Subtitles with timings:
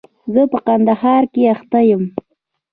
[0.33, 2.03] زه په کندهار کښي اخته يم.